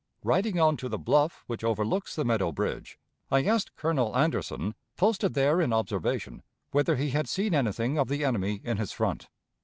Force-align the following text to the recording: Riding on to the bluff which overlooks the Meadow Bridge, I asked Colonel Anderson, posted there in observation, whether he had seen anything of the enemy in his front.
Riding 0.23 0.59
on 0.59 0.77
to 0.77 0.89
the 0.89 0.97
bluff 0.97 1.43
which 1.45 1.63
overlooks 1.63 2.15
the 2.15 2.25
Meadow 2.25 2.51
Bridge, 2.51 2.97
I 3.29 3.43
asked 3.43 3.75
Colonel 3.75 4.17
Anderson, 4.17 4.73
posted 4.97 5.35
there 5.35 5.61
in 5.61 5.71
observation, 5.71 6.41
whether 6.71 6.95
he 6.95 7.11
had 7.11 7.29
seen 7.29 7.53
anything 7.53 7.99
of 7.99 8.07
the 8.07 8.25
enemy 8.25 8.61
in 8.63 8.77
his 8.77 8.91
front. 8.91 9.29